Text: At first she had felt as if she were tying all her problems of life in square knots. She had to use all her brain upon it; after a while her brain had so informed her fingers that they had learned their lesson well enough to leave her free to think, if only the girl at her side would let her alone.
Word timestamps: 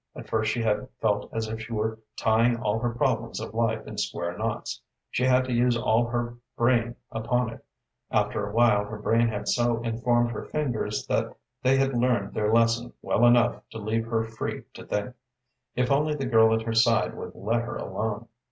At 0.15 0.27
first 0.27 0.49
she 0.51 0.63
had 0.63 0.87
felt 0.99 1.29
as 1.31 1.47
if 1.47 1.61
she 1.61 1.73
were 1.73 1.99
tying 2.17 2.57
all 2.57 2.79
her 2.79 2.89
problems 2.89 3.39
of 3.39 3.53
life 3.53 3.85
in 3.85 3.99
square 3.99 4.35
knots. 4.35 4.81
She 5.11 5.21
had 5.25 5.45
to 5.45 5.53
use 5.53 5.77
all 5.77 6.07
her 6.07 6.37
brain 6.57 6.95
upon 7.11 7.51
it; 7.53 7.63
after 8.09 8.47
a 8.49 8.51
while 8.51 8.83
her 8.85 8.97
brain 8.97 9.27
had 9.27 9.47
so 9.47 9.79
informed 9.83 10.31
her 10.31 10.45
fingers 10.45 11.05
that 11.05 11.35
they 11.61 11.77
had 11.77 11.93
learned 11.95 12.33
their 12.33 12.51
lesson 12.51 12.93
well 13.03 13.27
enough 13.27 13.61
to 13.73 13.77
leave 13.77 14.07
her 14.07 14.23
free 14.23 14.63
to 14.73 14.87
think, 14.87 15.13
if 15.75 15.91
only 15.91 16.15
the 16.15 16.25
girl 16.25 16.51
at 16.55 16.63
her 16.63 16.73
side 16.73 17.13
would 17.15 17.35
let 17.35 17.61
her 17.61 17.75
alone. 17.75 18.27